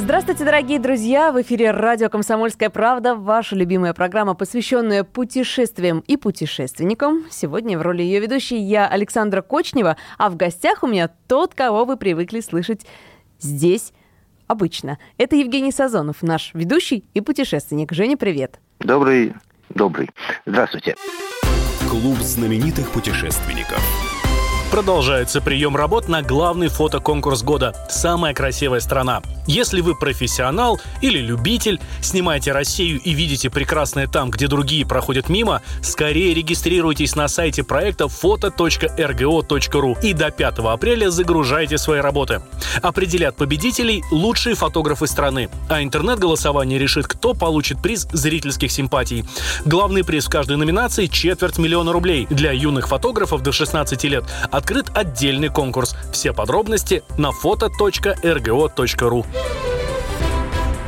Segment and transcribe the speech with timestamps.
[0.00, 1.32] Здравствуйте, дорогие друзья!
[1.32, 7.24] В эфире радио «Комсомольская правда», ваша любимая программа, посвященная путешествиям и путешественникам.
[7.30, 11.84] Сегодня в роли ее ведущей я, Александра Кочнева, а в гостях у меня тот, кого
[11.84, 12.86] вы привыкли слышать
[13.40, 13.92] здесь
[14.46, 14.98] обычно.
[15.16, 17.90] Это Евгений Сазонов, наш ведущий и путешественник.
[17.90, 18.60] Женя, привет!
[18.78, 19.34] Добрый,
[19.68, 20.10] добрый.
[20.46, 20.94] Здравствуйте.
[21.90, 23.82] Клуб знаменитых путешественников.
[24.70, 29.22] Продолжается прием работ на главный фотоконкурс года «Самая красивая страна».
[29.46, 35.62] Если вы профессионал или любитель, снимаете Россию и видите прекрасное там, где другие проходят мимо,
[35.80, 42.42] скорее регистрируйтесь на сайте проекта foto.rgo.ru и до 5 апреля загружайте свои работы.
[42.82, 49.24] Определят победителей лучшие фотографы страны, а интернет-голосование решит, кто получит приз зрительских симпатий.
[49.64, 52.26] Главный приз в каждой номинации– четверть миллиона рублей.
[52.28, 54.24] Для юных фотографов до 16 лет
[54.58, 55.96] открыт отдельный конкурс.
[56.12, 59.24] Все подробности на foto.rgo.ru.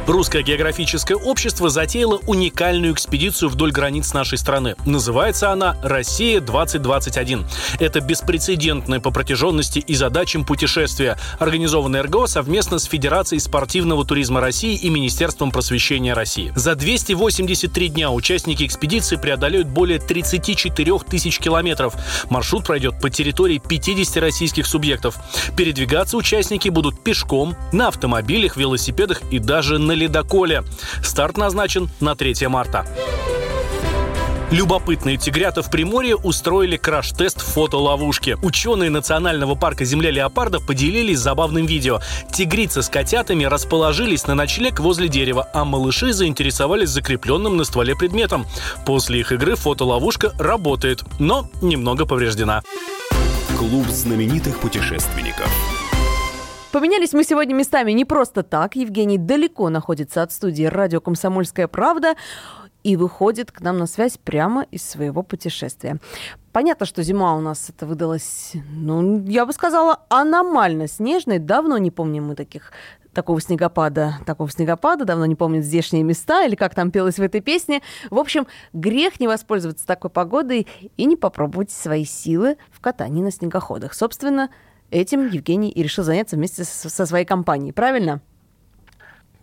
[0.07, 4.75] Русское географическое общество затеяло уникальную экспедицию вдоль границ нашей страны.
[4.85, 7.45] Называется она «Россия-2021».
[7.79, 14.75] Это беспрецедентное по протяженности и задачам путешествия, организованное РГО совместно с Федерацией спортивного туризма России
[14.75, 16.53] и Министерством просвещения России.
[16.57, 21.95] За 283 дня участники экспедиции преодолеют более 34 тысяч километров.
[22.31, 25.17] Маршрут пройдет по территории 50 российских субъектов.
[25.57, 30.65] Передвигаться участники будут пешком, на автомобилях, велосипедах и даже на ледоколе.
[31.03, 32.87] Старт назначен на 3 марта.
[34.51, 38.37] Любопытные тигрята в Приморье устроили краш-тест фотоловушки.
[38.43, 42.01] Ученые Национального парка Земля Леопарда поделились забавным видео.
[42.33, 48.45] Тигрицы с котятами расположились на ночлег возле дерева, а малыши заинтересовались закрепленным на стволе предметом.
[48.85, 52.63] После их игры фотоловушка работает, но немного повреждена.
[53.57, 55.49] Клуб знаменитых путешественников.
[56.73, 58.77] Поменялись мы сегодня местами не просто так.
[58.77, 62.15] Евгений далеко находится от студии радио «Комсомольская правда»
[62.85, 65.99] и выходит к нам на связь прямо из своего путешествия.
[66.53, 71.41] Понятно, что зима у нас это выдалась, ну, я бы сказала, аномально снежной.
[71.41, 72.71] Давно не помним мы таких
[73.13, 77.41] такого снегопада, такого снегопада, давно не помнят здешние места, или как там пелось в этой
[77.41, 77.83] песне.
[78.11, 83.33] В общем, грех не воспользоваться такой погодой и не попробовать свои силы в катании на
[83.33, 83.93] снегоходах.
[83.93, 84.51] Собственно,
[84.91, 88.21] Этим Евгений и решил заняться вместе со своей компанией, правильно?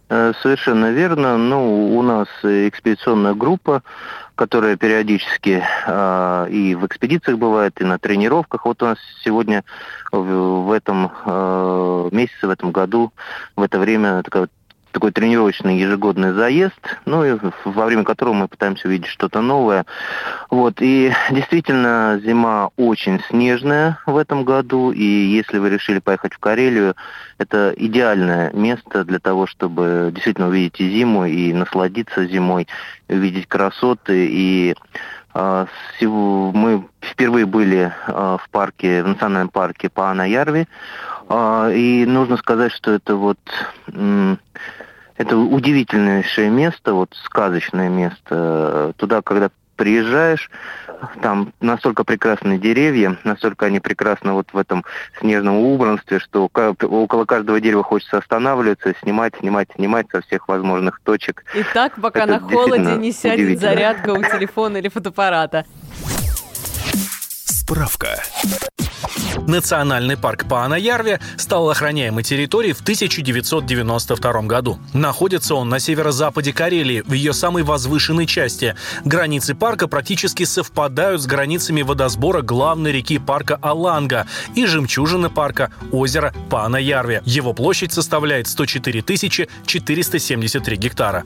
[0.09, 1.37] Э, совершенно верно.
[1.37, 3.83] Ну, у нас экспедиционная группа,
[4.35, 8.65] которая периодически э, и в экспедициях бывает, и на тренировках.
[8.65, 9.63] Вот у нас сегодня
[10.11, 13.11] в, в этом э, месяце, в этом году,
[13.55, 14.47] в это время такая
[14.97, 19.85] такой тренировочный ежегодный заезд, ну и во время которого мы пытаемся увидеть что-то новое.
[20.49, 26.39] Вот, и действительно зима очень снежная в этом году, и если вы решили поехать в
[26.39, 26.95] Карелию,
[27.37, 32.67] это идеальное место для того, чтобы действительно увидеть и зиму, и насладиться зимой,
[33.07, 34.75] увидеть красоты, и
[35.35, 35.67] а,
[36.01, 40.65] мы впервые были а, в парке, в национальном парке Паана-Ярви,
[41.29, 43.37] а, и нужно сказать, что это вот
[45.17, 48.93] это удивительнейшее место, вот сказочное место.
[48.97, 50.49] Туда, когда приезжаешь,
[51.21, 54.83] там настолько прекрасные деревья, настолько они прекрасны вот в этом
[55.19, 61.45] снежном убранстве, что около каждого дерева хочется останавливаться, снимать, снимать, снимать со всех возможных точек.
[61.53, 65.65] И так, пока Это на холоде не сядет зарядка у телефона или фотоаппарата.
[67.45, 68.19] Справка.
[69.47, 74.79] Национальный парк Паана-Ярве стал охраняемой территорией в 1992 году.
[74.93, 78.75] Находится он на северо-западе Карелии, в ее самой возвышенной части.
[79.05, 86.33] Границы парка практически совпадают с границами водосбора главной реки парка Аланга и жемчужины парка– озеро
[86.49, 87.21] Паана-Ярве.
[87.25, 89.01] Его площадь составляет 104
[89.65, 91.23] 473 гектара.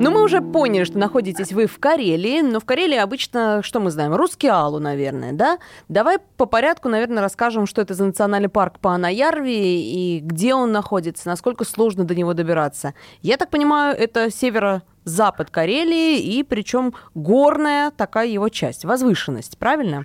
[0.00, 3.90] Ну, мы уже поняли, что находитесь вы в Карелии, но в Карелии обычно, что мы
[3.90, 5.58] знаем, русский алу, наверное, да?
[5.90, 10.72] Давай по порядку, наверное, расскажем, что это за национальный парк по Анаярви и где он
[10.72, 12.94] находится, насколько сложно до него добираться.
[13.20, 20.04] Я так понимаю, это северо-запад Карелии, и причем горная такая его часть, возвышенность, правильно?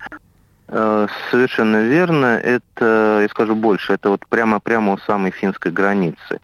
[0.68, 2.40] Э, совершенно верно.
[2.44, 6.40] Это, я скажу больше, это вот прямо-прямо у самой финской границы.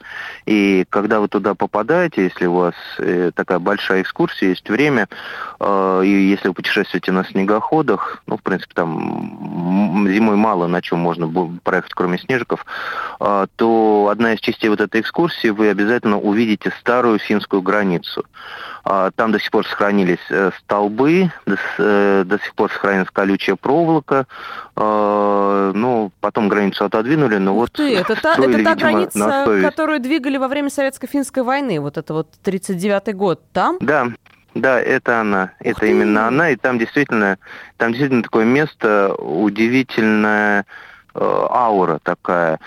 [0.45, 5.07] И когда вы туда попадаете, если у вас э, такая большая экскурсия, есть время,
[5.59, 10.99] э, и если вы путешествуете на снегоходах, ну, в принципе, там зимой мало на чем
[10.99, 11.27] можно
[11.63, 12.65] проехать, кроме снежиков,
[13.19, 18.25] то одна из частей вот этой экскурсии вы обязательно увидите старую финскую границу.
[18.83, 20.19] Там до сих пор сохранились
[20.59, 21.31] столбы,
[21.77, 27.71] до сих пор сохранилась колючая проволока, э, ну, потом границу отодвинули, но Ух вот...
[27.73, 31.97] Ты, это та, стоили, это та видимо, граница, которую двигали во время Советско-финской войны, вот
[31.97, 33.77] это вот 39-й год, там?
[33.79, 34.07] Да,
[34.53, 35.91] да, это она, Ух это ты.
[35.91, 37.37] именно она, и там действительно,
[37.77, 40.65] там действительно такое место удивительное,
[41.13, 42.59] э, аура такая.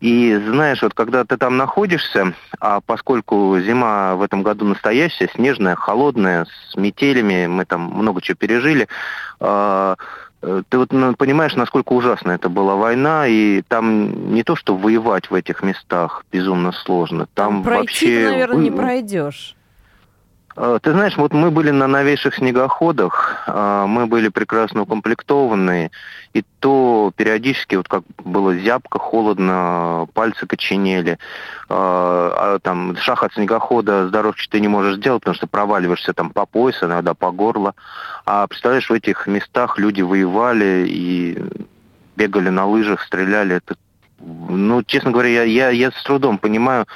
[0.00, 5.76] И знаешь, вот когда ты там находишься, а поскольку зима в этом году настоящая, снежная,
[5.76, 8.88] холодная, с метелями, мы там много чего пережили,
[9.40, 9.96] э,
[10.40, 15.30] ты вот ну, понимаешь, насколько ужасна это была война, и там не то, что воевать
[15.30, 18.06] в этих местах безумно сложно, там, Пройти вообще...
[18.06, 19.56] ты, наверное, не пройдешь.
[20.56, 25.90] Э, Ты знаешь, вот мы были на новейших снегоходах, э, мы были прекрасно укомплектованные,
[26.34, 31.16] и то периодически, вот как было зябко, холодно, пальцы коченели, э,
[31.68, 36.46] а там шаг от снегохода с ты не можешь сделать, потому что проваливаешься там по
[36.46, 37.74] пояс, иногда по горло.
[38.26, 41.38] А представляешь, в этих местах люди воевали и
[42.16, 43.56] бегали на лыжах, стреляли.
[43.56, 43.76] Это
[44.18, 46.86] ну, честно говоря, я, я, я с трудом понимаю,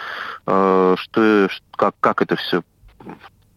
[0.46, 2.62] э, что, как, как это все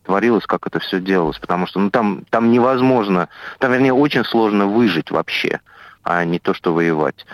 [0.08, 3.28] творилось, как это все делалось, потому что ну, там, там невозможно,
[3.60, 5.60] там, вернее, очень сложно выжить вообще,
[6.02, 7.26] а не то, что воевать.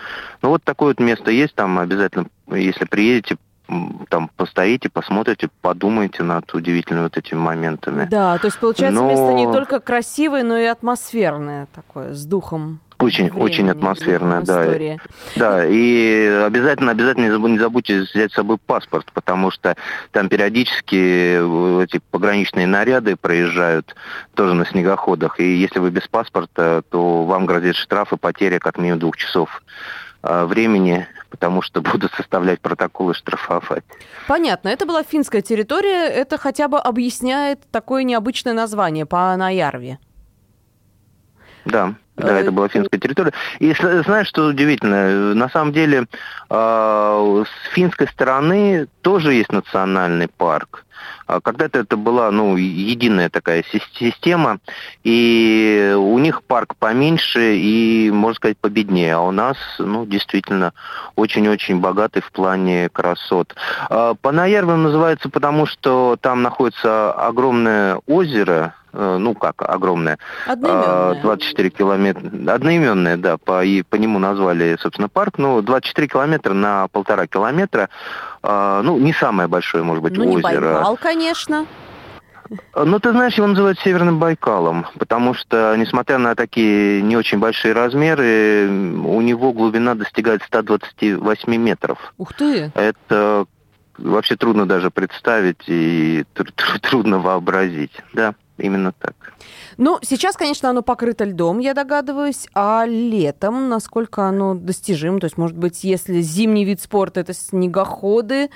[0.42, 3.36] Ну, вот такое вот место есть, там обязательно, если приедете,
[4.10, 8.06] там постоите, посмотрите, подумайте над удивительными вот этими моментами.
[8.10, 12.80] Да, то есть получается Но- место не только красивое, но и атмосферное такое, с духом.
[12.98, 14.64] Очень, времени, очень духом да.
[14.64, 15.00] истории.
[15.36, 19.76] Да, и обязательно, обязательно не забу- не забудьте взять с собой паспорт, потому что
[20.12, 23.94] там периодически э, эти пограничные наряды проезжают
[24.34, 28.78] тоже на снегоходах, и если вы без паспорта, то вам грозит штраф и потеря как
[28.78, 29.62] минимум двух часов
[30.22, 33.84] э, времени, потому что будут составлять протоколы штрафовать.
[34.28, 39.98] Понятно, это была финская территория, это хотя бы объясняет такое необычное название по Анаярве.
[41.64, 43.32] Да, да, Э, это была финская территория.
[43.58, 43.74] И
[44.04, 44.94] знаешь, что удивительно?
[44.94, 46.06] Э, На самом деле,
[46.50, 50.84] э, с финской стороны тоже есть национальный парк.
[51.26, 54.58] А Когда-то это была ну, единая такая сис- система,
[55.02, 60.72] и у них парк поменьше и, можно сказать, победнее, а у нас, ну, действительно,
[61.16, 63.54] очень-очень богатый в плане красот.
[63.90, 71.22] А, Панаярве называется потому, что там находится огромное озеро, э, ну как огромное, а, Одноименное.
[71.22, 76.88] 24 километра, одноименное, да, по, и по нему назвали, собственно, парк, ну, 24 километра на
[76.88, 77.88] полтора километра,
[78.42, 80.74] а, ну, не самое большое, может быть, Ну, не озеро.
[80.74, 81.66] Байкал, конечно.
[82.76, 87.72] Ну, ты знаешь, его называют Северным Байкалом, потому что, несмотря на такие не очень большие
[87.72, 91.98] размеры, у него глубина достигает 128 метров.
[92.18, 92.70] Ух ты.
[92.74, 93.46] Это
[93.96, 97.92] вообще трудно даже представить и тр- тр- трудно вообразить.
[98.12, 99.34] Да, именно так.
[99.76, 105.20] Ну, сейчас, конечно, оно покрыто льдом, я догадываюсь, а летом, насколько оно достижимо?
[105.20, 108.50] То есть, может быть, если зимний вид спорта это снегоходы,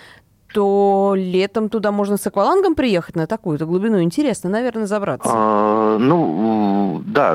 [0.52, 4.02] то летом туда можно с аквалангом приехать на такую-то глубину.
[4.02, 5.30] Интересно, наверное, забраться.
[5.32, 7.34] А, ну, да,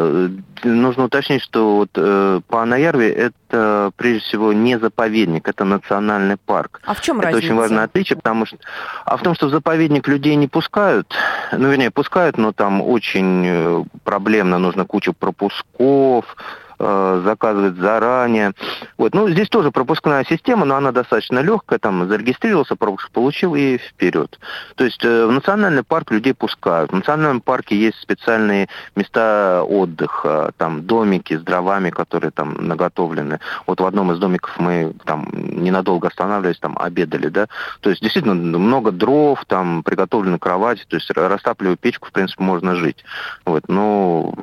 [0.63, 6.81] нужно уточнить, что вот э, по Анаярве это прежде всего не заповедник, это национальный парк.
[6.85, 7.45] А в чем это разница?
[7.45, 8.57] очень важное отличие, потому что...
[9.05, 11.13] А в том, что в заповедник людей не пускают,
[11.51, 16.35] ну, вернее, пускают, но там очень э, проблемно, нужно кучу пропусков,
[16.83, 18.53] э, заказывать заранее.
[18.97, 19.13] Вот.
[19.13, 24.39] Ну, здесь тоже пропускная система, но она достаточно легкая, там зарегистрировался, пропуск получил и вперед.
[24.75, 26.91] То есть э, в национальный парк людей пускают.
[26.91, 33.39] В национальном парке есть специальные места отдыха, там домики с дровами, которые там наготовлены.
[33.65, 37.47] Вот в одном из домиков мы там ненадолго останавливались, там обедали, да.
[37.81, 42.75] То есть действительно много дров, там приготовлены кровати, то есть растапливая печку, в принципе, можно
[42.75, 43.03] жить.
[43.45, 44.33] Вот, но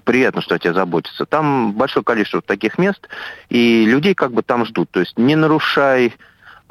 [0.00, 1.26] приятно, что о тебе заботятся.
[1.26, 3.08] Там большое количество таких мест,
[3.48, 4.90] и людей как бы там ждут.
[4.90, 6.14] То есть не нарушай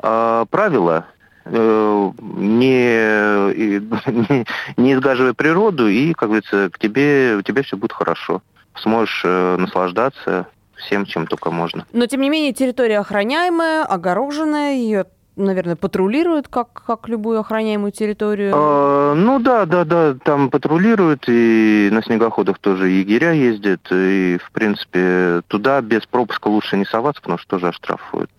[0.02, 1.06] э, правила,
[1.46, 4.46] э, не, не,
[4.78, 8.42] не изгаживай природу, и, как говорится, к тебе, у тебя все будет хорошо.
[8.76, 11.86] Сможешь э, наслаждаться всем, чем только можно.
[11.94, 15.06] Но, тем не менее, территория охраняемая, огороженная, ее
[15.46, 18.54] наверное, патрулируют, как, как любую охраняемую территорию?
[18.56, 24.52] А, ну да, да, да, там патрулируют, и на снегоходах тоже егеря ездят, и, в
[24.52, 28.32] принципе, туда без пропуска лучше не соваться, потому что тоже оштрафуют.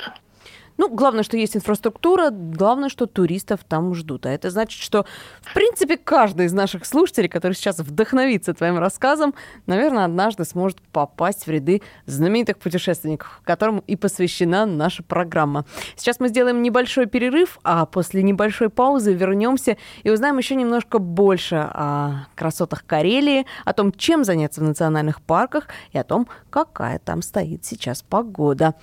[0.82, 4.26] Ну, главное, что есть инфраструктура, главное, что туристов там ждут.
[4.26, 5.06] А это значит, что,
[5.40, 9.32] в принципе, каждый из наших слушателей, который сейчас вдохновится твоим рассказом,
[9.66, 15.66] наверное, однажды сможет попасть в ряды знаменитых путешественников, которым и посвящена наша программа.
[15.94, 21.58] Сейчас мы сделаем небольшой перерыв, а после небольшой паузы вернемся и узнаем еще немножко больше
[21.72, 27.22] о красотах Карелии, о том, чем заняться в национальных парках и о том, какая там
[27.22, 28.74] стоит сейчас погода.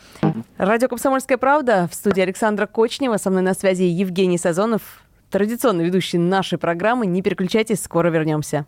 [0.58, 3.18] Радио «Комсомольская правда» в студии Александра Кочнева.
[3.18, 7.06] Со мной на связи Евгений Сазонов, традиционно ведущий нашей программы.
[7.06, 8.66] Не переключайтесь, скоро вернемся.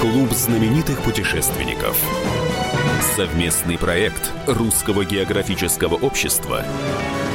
[0.00, 1.98] Клуб знаменитых путешественников.
[3.16, 6.64] Совместный проект Русского географического общества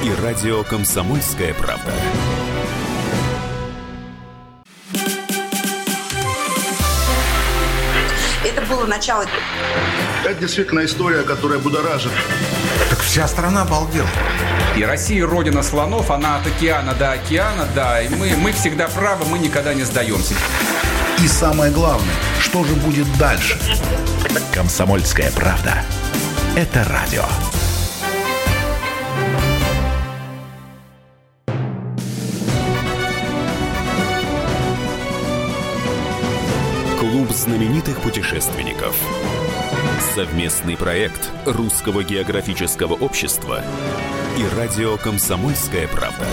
[0.03, 1.91] и радио «Комсомольская правда».
[9.01, 9.25] Начало.
[10.23, 12.11] Это действительно история, которая будоражит.
[12.91, 14.07] Так вся страна обалдела.
[14.77, 17.99] И Россия родина слонов, она от океана до океана, да.
[17.99, 20.35] И мы, мы всегда правы, мы никогда не сдаемся.
[21.17, 23.59] И самое главное, что же будет дальше?
[24.53, 25.83] Комсомольская правда.
[26.55, 27.25] Это радио.
[37.11, 38.97] Клуб знаменитых путешественников.
[40.15, 43.61] Совместный проект Русского географического общества
[44.37, 46.25] и радио «Комсомольская правда».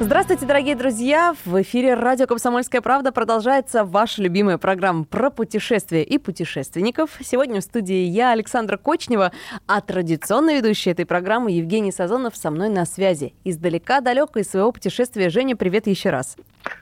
[0.00, 1.34] Здравствуйте, дорогие друзья!
[1.46, 7.18] В эфире радио «Комсомольская правда» продолжается ваша любимая программа про путешествия и путешественников.
[7.24, 9.32] Сегодня в студии я, Александра Кочнева,
[9.66, 13.32] а традиционно ведущая этой программы Евгений Сазонов со мной на связи.
[13.44, 15.30] Издалека, далеко из своего путешествия.
[15.30, 16.36] Женя, привет еще раз.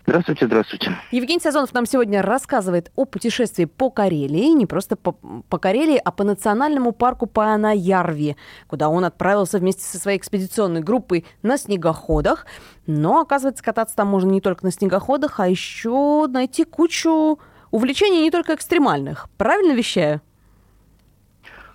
[0.06, 0.98] Здравствуйте, здравствуйте.
[1.10, 6.10] Евгений Сазонов нам сегодня рассказывает о путешествии по Карелии, не просто по, по Карелии, а
[6.10, 8.36] по национальному парку Панаярви,
[8.66, 12.46] куда он отправился вместе со своей экспедиционной группой на снегоходах.
[12.86, 17.38] Но, оказывается, кататься там можно не только на снегоходах, а еще найти кучу
[17.70, 19.28] увлечений не только экстремальных.
[19.36, 20.20] Правильно вещаю?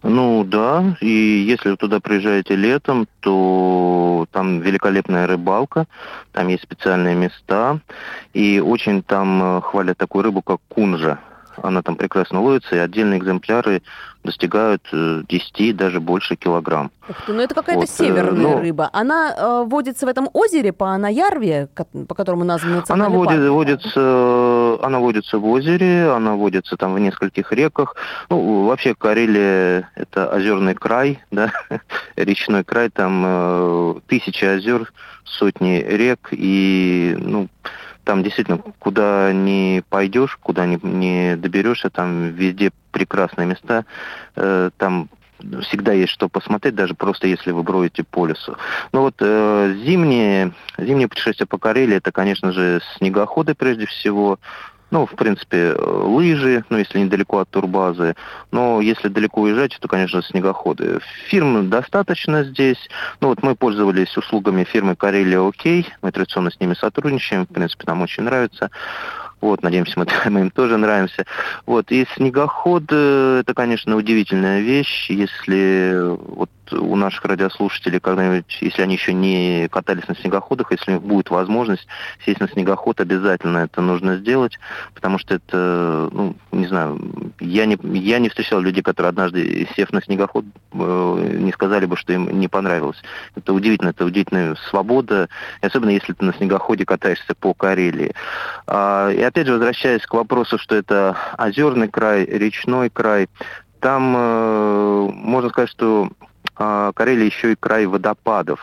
[0.09, 5.85] Ну да, и если вы туда приезжаете летом, то там великолепная рыбалка,
[6.31, 7.81] там есть специальные места,
[8.33, 11.19] и очень там э, хвалят такую рыбу, как кунжа.
[11.61, 13.81] Она там прекрасно ловится, и отдельные экземпляры
[14.23, 16.91] достигают 10, э, даже больше килограмм.
[17.09, 18.59] Ух ты, ну это какая-то вот, северная но...
[18.59, 18.89] рыба.
[18.93, 21.69] Она э, водится в этом озере по Анаярве,
[22.07, 23.51] по которому назван национальный она водит, парк?
[23.51, 27.95] водится, она водится в озере, она водится там в нескольких реках.
[28.29, 31.51] Ну, вообще Карелия– это озерный край, да,
[32.15, 34.91] речной край, там э, тысячи озер,
[35.23, 37.47] сотни рек, и, ну,
[38.07, 43.83] там действительно, куда не пойдешь, куда не, не доберешься, там везде прекрасные места,
[44.37, 45.09] э, там
[45.63, 48.55] всегда есть что посмотреть, даже просто если вы бродите по лесу.
[48.93, 54.39] Но вот э, зимние, зимние путешествия по Карелии, это, конечно же, снегоходы прежде всего,
[54.89, 58.15] ну, в принципе, лыжи, ну, если недалеко от турбазы.
[58.51, 60.99] Но если далеко уезжать, то, конечно, снегоходы.
[61.27, 62.89] Фирм достаточно здесь.
[63.19, 65.87] Ну, вот мы пользовались услугами фирмы Карелия Окей.
[66.01, 67.45] Мы традиционно с ними сотрудничаем.
[67.45, 68.69] В принципе, нам очень нравится.
[69.41, 71.25] Вот, надеемся, мы, мы им тоже нравимся.
[71.65, 75.09] Вот, и снегоход, э, это, конечно, удивительная вещь.
[75.09, 80.93] Если вот у наших радиослушателей когда-нибудь, если они еще не катались на снегоходах, если у
[80.95, 81.87] них будет возможность
[82.25, 84.57] сесть на снегоход, обязательно это нужно сделать,
[84.93, 86.99] потому что это, ну, не знаю,
[87.39, 91.97] я не, я не встречал людей, которые однажды, сев на снегоход, э, не сказали бы,
[91.97, 93.01] что им не понравилось.
[93.35, 95.29] Это удивительно, это удивительная свобода,
[95.61, 98.13] особенно если ты на снегоходе катаешься по Карелии.
[98.65, 103.27] А, и опять же, возвращаясь к вопросу, что это озерный край, речной край,
[103.79, 106.09] там э, можно сказать, что
[106.57, 108.59] Карелия еще и край водопадов.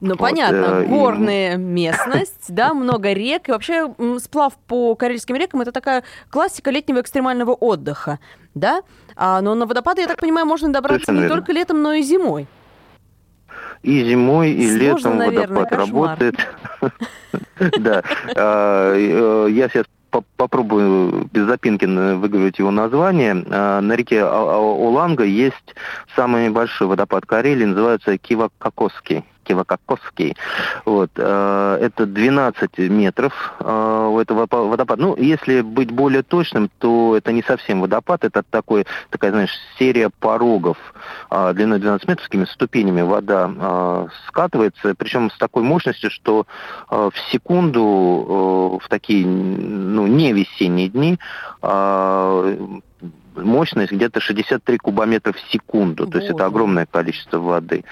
[0.00, 1.56] Ну, вот, понятно, э, горная и...
[1.56, 3.48] местность, да, много рек.
[3.48, 8.18] И вообще сплав по карельским рекам– это такая классика летнего экстремального отдыха,
[8.54, 8.82] да?
[9.16, 11.36] А, но на водопады, я так понимаю, можно добраться Совершенно не верно.
[11.36, 12.46] только летом, но и зимой.
[13.82, 16.10] И зимой, и Сложно, летом наверное, водопад кошмар.
[16.10, 16.34] работает.
[17.78, 18.02] Да.
[18.36, 19.86] А, э, я сейчас
[20.36, 23.44] попробую без запинки выговорить его название.
[23.50, 25.74] А, на реке Оланга есть
[26.16, 29.24] самый большой водопад Карелии, называется Кивакокосский.
[29.44, 30.36] Кивакоковский.
[30.84, 31.10] Вот.
[31.16, 35.02] Э, это 12 метров э, у этого водопада.
[35.02, 40.10] Ну, если быть более точным, то это не совсем водопад, это такой, такая, знаешь, серия
[40.10, 40.78] порогов
[41.30, 46.46] э, длиной 12 метров, с такими ступенями вода скатывается, причем с такой мощностью, что
[46.88, 51.18] в секунду в такие ну, не весенние дни
[53.36, 57.84] мощность где-то 63 кубометра в секунду, то есть это огромное количество воды.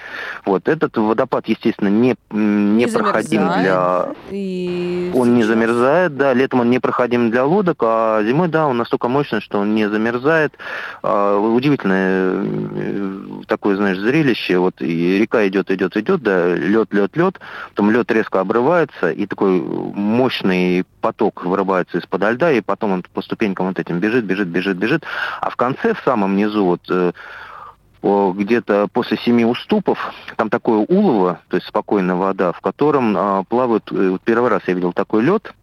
[0.45, 4.13] Вот этот водопад, естественно, не, не, не проходим для...
[4.31, 5.11] И...
[5.13, 9.07] Он не замерзает, да, летом он не проходим для лодок, а зимой, да, он настолько
[9.07, 10.53] мощный, что он не замерзает.
[11.01, 17.15] А, удивительное э, такое, знаешь, зрелище, вот и река идет, идет, идет, да, лед, лед,
[17.15, 17.39] лед,
[17.69, 23.21] потом лед резко обрывается, и такой мощный поток вырывается из-под льда, и потом он по
[23.21, 25.02] ступенькам вот этим бежит, бежит, бежит, бежит,
[25.41, 27.11] а в конце, в самом низу, вот э,
[28.03, 33.89] где-то после семи уступов, там такое улово, то есть спокойная вода, в котором а, плавают,
[33.91, 35.53] э, вот первый раз я видел такой лед,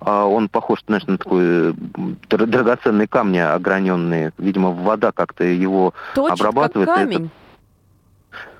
[0.00, 1.72] а, он похож, знаешь, на такой э,
[2.28, 6.88] драгоценные камни ограненные, видимо, вода как-то его Точит обрабатывает.
[6.88, 7.16] Как камень.
[7.16, 7.47] Это,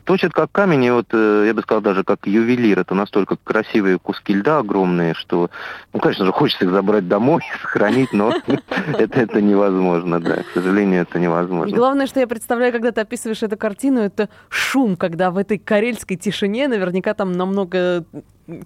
[0.09, 2.79] точит как камень, и вот э, я бы сказал даже как ювелир.
[2.79, 5.51] Это настолько красивые куски льда огромные, что,
[5.93, 8.33] ну, конечно же, хочется их забрать домой, сохранить, но
[8.99, 10.37] это, это невозможно, да.
[10.37, 11.77] К сожалению, это невозможно.
[11.77, 16.17] Главное, что я представляю, когда ты описываешь эту картину, это шум, когда в этой карельской
[16.17, 18.07] тишине наверняка там намного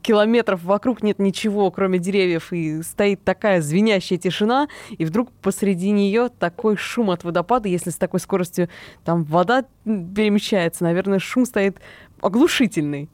[0.03, 6.29] километров вокруг нет ничего, кроме деревьев, и стоит такая звенящая тишина, и вдруг посреди нее
[6.29, 8.69] такой шум от водопада, если с такой скоростью
[9.05, 11.79] там вода перемещается, наверное, шум стоит
[12.21, 13.09] оглушительный.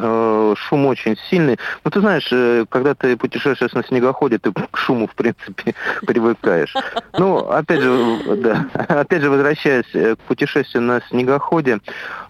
[0.00, 1.58] Э, шум очень сильный.
[1.84, 5.74] Ну, ты знаешь, э, когда ты путешествуешь на снегоходе, ты к шуму, в принципе,
[6.06, 6.72] привыкаешь.
[7.18, 11.80] Ну, опять же, да, опять же, возвращаясь э, к путешествию на снегоходе,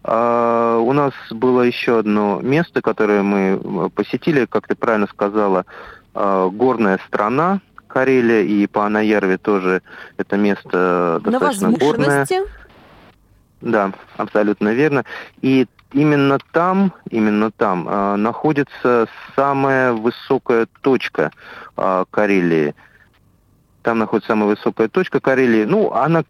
[0.05, 5.67] у нас было еще одно место, которое мы посетили, как ты правильно сказала,
[6.15, 9.83] горная страна, Карелия и по Анаярве тоже
[10.17, 12.27] это место достаточно горное.
[13.61, 15.05] Да, абсолютно верно.
[15.43, 21.31] И именно там, именно там э, находится самая высокая точка
[21.77, 22.75] э, Карелии.
[23.83, 25.65] Там находится самая высокая точка Карелии.
[25.65, 26.25] Ну, она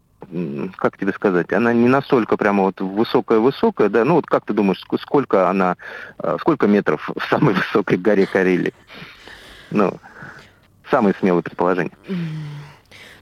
[0.76, 4.84] как тебе сказать, она не настолько прямо вот высокая-высокая, да, ну вот как ты думаешь,
[5.00, 5.76] сколько она,
[6.40, 8.74] сколько метров в самой высокой горе Карелии?
[9.70, 9.96] Ну,
[10.90, 11.96] самое смелое предположение.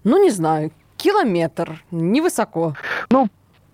[0.04, 2.76] Ну, не знаю, километр, невысоко.
[3.10, 3.28] Ну,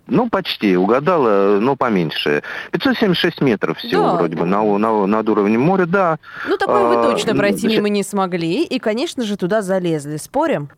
[0.06, 2.42] ну, почти, угадала, но поменьше.
[2.72, 4.14] 576 метров всего да.
[4.14, 6.18] вроде бы на, на, над уровнем моря, да.
[6.48, 10.16] Ну, такое а, вы точно пройти мимо не смогли, и, конечно же, туда залезли.
[10.16, 10.70] Спорим?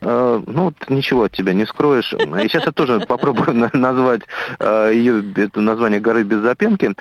[0.00, 2.12] Uh, ну, ничего от тебя не скроешь.
[2.12, 4.22] И сейчас я тоже попробую назвать
[4.60, 6.94] uh, ее, это название горы без запинки.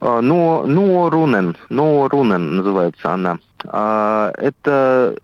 [0.00, 3.38] Uh, но, но Рунен, но Рунен называется она.
[3.64, 5.16] Это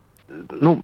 [0.50, 0.82] ну,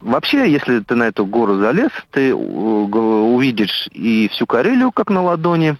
[0.00, 5.76] вообще, если ты на эту гору залез, ты увидишь и всю Карелию как на ладони,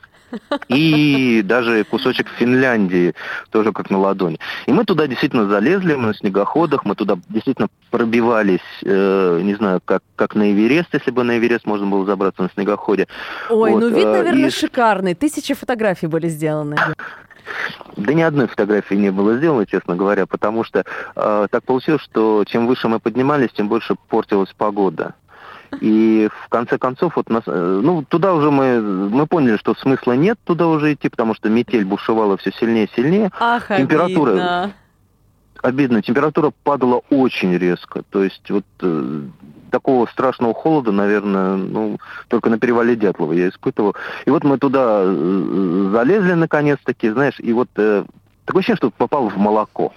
[0.69, 3.14] и даже кусочек Финляндии
[3.51, 4.38] тоже как на ладони.
[4.66, 9.81] И мы туда действительно залезли, мы на снегоходах, мы туда действительно пробивались, э, не знаю,
[9.85, 13.07] как, как на Эверест, если бы на Эверест можно было забраться на снегоходе.
[13.51, 14.51] Ой, вот, ну вид, э, наверное, и...
[14.51, 15.14] шикарный.
[15.14, 16.77] Тысячи фотографий были сделаны.
[17.96, 22.44] Да ни одной фотографии не было сделано, честно говоря, потому что э, так получилось, что
[22.46, 25.14] чем выше мы поднимались, тем больше портилась погода.
[25.80, 30.12] И в конце концов, вот нас, э, ну, туда уже мы, мы поняли, что смысла
[30.12, 33.30] нет туда уже идти, потому что метель бушевала все сильнее и сильнее.
[33.38, 34.72] Ах, Температура, обидно.
[35.66, 36.02] Обидно.
[36.02, 38.02] Температура падала очень резко.
[38.11, 39.22] То есть вот э,
[39.70, 41.98] такого страшного холода, наверное, ну,
[42.29, 43.96] только на перевале Дятлова я испытывал.
[44.24, 48.05] И вот мы туда э, залезли наконец-таки, знаешь, и вот э,
[48.44, 49.92] такое ощущение, что попал в молоко.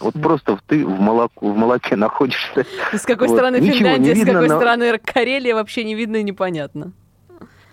[0.00, 2.66] Вот просто ты в, молоко, в молоке находишься.
[2.92, 3.36] С какой вот.
[3.36, 4.56] стороны Ничего Финляндия, видно, с какой но...
[4.56, 6.92] стороны Карелия, вообще не видно и непонятно.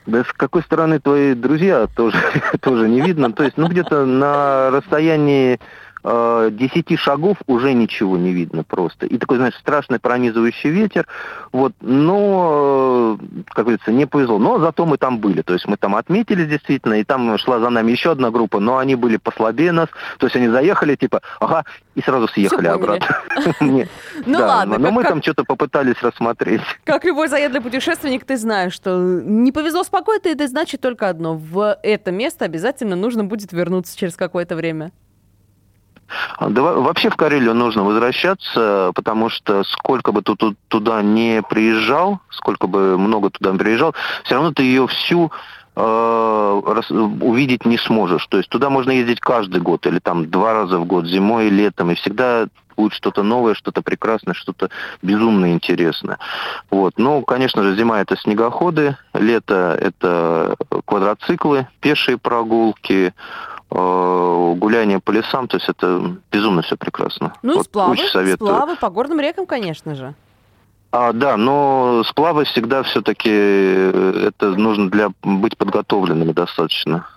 [0.05, 2.17] Да с какой стороны твои друзья тоже,
[2.61, 3.31] тоже не видно.
[3.31, 5.59] То есть, ну, где-то на расстоянии
[6.03, 9.05] э, 10 шагов уже ничего не видно просто.
[9.05, 11.07] И такой, знаешь, страшный пронизывающий ветер.
[11.51, 14.39] Вот, но, э, как говорится, не повезло.
[14.39, 15.41] Но зато мы там были.
[15.41, 18.77] То есть мы там отметились действительно, и там шла за нами еще одна группа, но
[18.77, 19.89] они были послабее нас.
[20.17, 21.63] То есть они заехали, типа, ага,
[21.95, 23.17] и сразу съехали обратно.
[24.25, 24.77] Ну ладно.
[24.77, 26.61] Но мы там что-то попытались рассмотреть.
[26.83, 31.35] Как любой заедлый путешественник, ты знаешь, что не повезло спокойно, это значит только одно.
[31.35, 34.91] В это место обязательно нужно будет вернуться через какое-то время.
[36.39, 40.33] Да, вообще в Карелию нужно возвращаться, потому что сколько бы ты
[40.67, 43.93] туда не приезжал, сколько бы много туда приезжал,
[44.23, 45.31] все равно ты ее всю
[45.75, 48.25] увидеть не сможешь.
[48.27, 51.49] То есть туда можно ездить каждый год или там два раза в год, зимой и
[51.49, 54.69] летом, и всегда будет что-то новое, что-то прекрасное, что-то
[55.01, 56.17] безумно интересное.
[56.69, 56.93] Вот.
[56.97, 60.55] Ну, конечно же, зима это снегоходы, лето это
[60.85, 63.13] квадроциклы, пешие прогулки,
[63.71, 67.33] э, гуляние по лесам, то есть это безумно все прекрасно.
[67.41, 67.97] Ну вот, и сплавы,
[68.33, 70.15] сплавы по горным рекам, конечно же.
[70.91, 77.07] А, да, но сплавы всегда все-таки э, это нужно для быть подготовленными достаточно.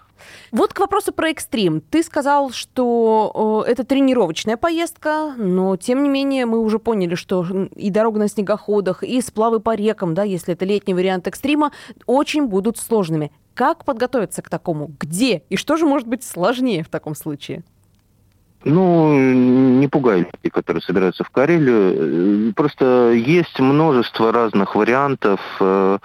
[0.51, 1.81] Вот к вопросу про экстрим.
[1.81, 7.89] Ты сказал, что это тренировочная поездка, но тем не менее мы уже поняли, что и
[7.89, 11.73] дорога на снегоходах, и сплавы по рекам, да, если это летний вариант экстрима,
[12.05, 13.33] очень будут сложными.
[13.55, 14.91] Как подготовиться к такому?
[15.01, 15.43] Где?
[15.49, 17.65] И что же может быть сложнее в таком случае?
[18.65, 22.53] Ну, не пугай людей, которые собираются в Карелию.
[22.55, 25.99] Просто есть множество разных вариантов э,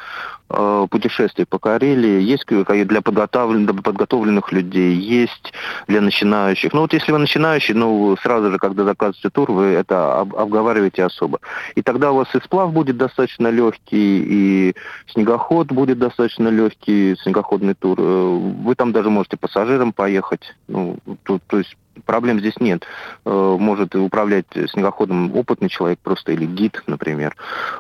[0.50, 2.20] э, путешествий по Карелии.
[2.22, 5.54] Есть для подготовленных, подготовленных людей, есть
[5.88, 6.74] для начинающих.
[6.74, 11.40] Ну вот если вы начинающий, ну сразу же, когда заказываете тур, вы это обговариваете особо.
[11.76, 14.76] И тогда у вас и сплав будет достаточно легкий, и
[15.14, 18.00] снегоход будет достаточно легкий, снегоходный тур.
[18.00, 20.56] Э, вы там даже можете пассажиром поехать.
[20.68, 22.86] Ну, то, то есть проблем здесь нет.
[23.26, 27.36] Э, может управлять снегоходом опытный человек просто или гид, например.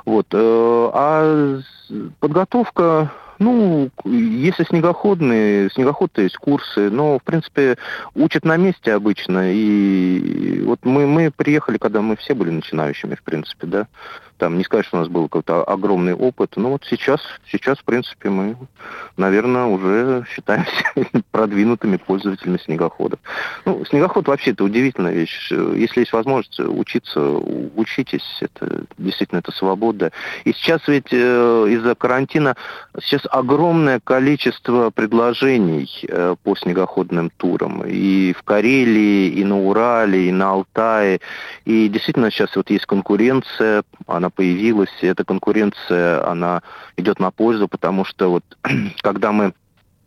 [0.05, 0.27] Вот.
[0.31, 1.59] Э, а
[2.19, 7.77] подготовка ну, если снегоходные, снегоход, то есть курсы, но, в принципе,
[8.15, 9.53] учат на месте обычно.
[9.53, 13.87] И вот мы, мы приехали, когда мы все были начинающими, в принципе, да.
[14.37, 17.19] Там не сказать, что у нас был какой-то огромный опыт, но вот сейчас,
[17.49, 18.55] сейчас, в принципе, мы,
[19.17, 20.71] наверное, уже считаемся
[21.31, 23.19] продвинутыми пользователями снегоходов.
[23.65, 25.51] Ну, снегоход вообще это удивительная вещь.
[25.51, 28.37] Если есть возможность учиться, учитесь.
[28.41, 30.11] Это действительно это свобода.
[30.43, 32.55] И сейчас ведь э, из-за карантина
[33.01, 37.83] сейчас огромное количество предложений э, по снегоходным турам.
[37.85, 41.19] И в Карелии, и на Урале, и на Алтае.
[41.65, 46.61] И действительно сейчас вот есть конкуренция, она появилась, и эта конкуренция, она
[46.97, 48.43] идет на пользу, потому что вот
[49.01, 49.53] когда мы,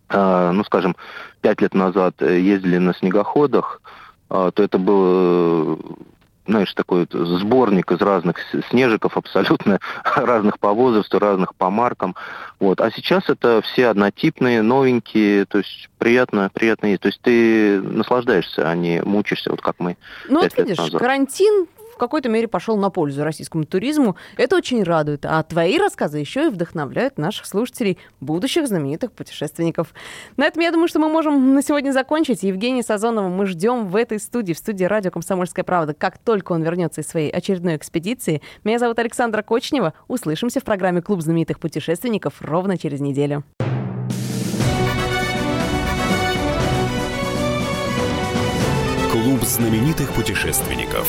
[0.09, 0.97] э, ну скажем,
[1.41, 3.81] пять лет назад ездили на снегоходах,
[4.31, 5.79] э, то это было
[6.51, 8.37] знаешь, такой вот сборник из разных
[8.69, 12.17] снежиков, абсолютно разных по возрасту, разных по маркам.
[12.59, 12.81] Вот.
[12.81, 17.03] А сейчас это все однотипные, новенькие, то есть приятно, приятно есть.
[17.03, 19.97] То есть ты наслаждаешься, а не мучишься, вот как мы.
[20.29, 21.01] Ну вот видишь, назад.
[21.01, 21.67] карантин
[22.01, 24.17] какой-то мере пошел на пользу российскому туризму.
[24.37, 25.25] Это очень радует.
[25.25, 29.95] А твои рассказы еще и вдохновляют наших слушателей, будущих знаменитых путешественников.
[30.37, 32.43] На этом, я думаю, что мы можем на сегодня закончить.
[32.43, 36.63] Евгения Сазонова мы ждем в этой студии, в студии радио «Комсомольская правда», как только он
[36.63, 38.43] вернется из своей очередной экспедиции.
[38.65, 39.93] Меня зовут Александра Кочнева.
[40.09, 43.45] Услышимся в программе «Клуб знаменитых путешественников» ровно через неделю.
[49.13, 51.09] Клуб знаменитых путешественников.